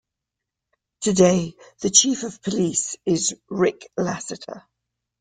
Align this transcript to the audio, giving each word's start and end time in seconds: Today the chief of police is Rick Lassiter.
Today 1.01 1.53
the 1.81 1.91
chief 1.91 2.23
of 2.23 2.41
police 2.41 2.95
is 3.05 3.35
Rick 3.51 3.87
Lassiter. 3.95 4.63